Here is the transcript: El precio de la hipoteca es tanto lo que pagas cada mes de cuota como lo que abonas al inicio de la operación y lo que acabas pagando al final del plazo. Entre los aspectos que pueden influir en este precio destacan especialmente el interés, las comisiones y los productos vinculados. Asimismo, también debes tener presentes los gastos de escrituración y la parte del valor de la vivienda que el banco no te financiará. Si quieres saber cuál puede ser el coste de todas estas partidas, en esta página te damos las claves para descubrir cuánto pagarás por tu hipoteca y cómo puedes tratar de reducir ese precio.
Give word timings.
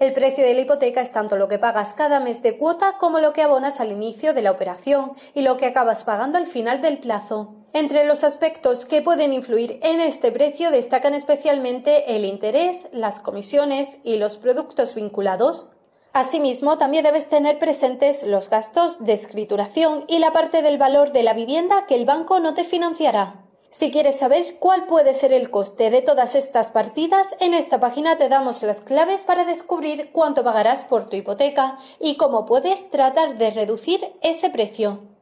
El 0.00 0.12
precio 0.12 0.44
de 0.44 0.54
la 0.54 0.60
hipoteca 0.60 1.00
es 1.00 1.10
tanto 1.10 1.36
lo 1.36 1.48
que 1.48 1.58
pagas 1.58 1.92
cada 1.92 2.20
mes 2.20 2.40
de 2.40 2.56
cuota 2.56 2.98
como 2.98 3.18
lo 3.18 3.32
que 3.32 3.42
abonas 3.42 3.80
al 3.80 3.90
inicio 3.90 4.32
de 4.32 4.42
la 4.42 4.52
operación 4.52 5.14
y 5.34 5.42
lo 5.42 5.56
que 5.56 5.66
acabas 5.66 6.04
pagando 6.04 6.38
al 6.38 6.46
final 6.46 6.80
del 6.80 6.98
plazo. 6.98 7.56
Entre 7.72 8.04
los 8.04 8.22
aspectos 8.22 8.84
que 8.84 9.02
pueden 9.02 9.32
influir 9.32 9.80
en 9.82 10.00
este 10.00 10.30
precio 10.30 10.70
destacan 10.70 11.14
especialmente 11.14 12.14
el 12.14 12.24
interés, 12.24 12.88
las 12.92 13.18
comisiones 13.18 13.98
y 14.04 14.18
los 14.18 14.36
productos 14.36 14.94
vinculados. 14.94 15.66
Asimismo, 16.12 16.78
también 16.78 17.02
debes 17.02 17.28
tener 17.28 17.58
presentes 17.58 18.22
los 18.22 18.50
gastos 18.50 19.04
de 19.04 19.14
escrituración 19.14 20.04
y 20.06 20.20
la 20.20 20.32
parte 20.32 20.62
del 20.62 20.78
valor 20.78 21.10
de 21.10 21.24
la 21.24 21.34
vivienda 21.34 21.86
que 21.86 21.96
el 21.96 22.04
banco 22.04 22.38
no 22.38 22.54
te 22.54 22.62
financiará. 22.62 23.47
Si 23.70 23.90
quieres 23.90 24.18
saber 24.18 24.56
cuál 24.58 24.86
puede 24.86 25.12
ser 25.12 25.32
el 25.32 25.50
coste 25.50 25.90
de 25.90 26.00
todas 26.00 26.34
estas 26.34 26.70
partidas, 26.70 27.34
en 27.38 27.52
esta 27.52 27.78
página 27.78 28.16
te 28.16 28.30
damos 28.30 28.62
las 28.62 28.80
claves 28.80 29.22
para 29.22 29.44
descubrir 29.44 30.10
cuánto 30.10 30.42
pagarás 30.42 30.84
por 30.84 31.10
tu 31.10 31.16
hipoteca 31.16 31.76
y 32.00 32.16
cómo 32.16 32.46
puedes 32.46 32.90
tratar 32.90 33.36
de 33.36 33.50
reducir 33.50 34.00
ese 34.22 34.48
precio. 34.48 35.17